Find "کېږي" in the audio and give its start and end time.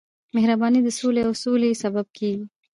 2.17-2.45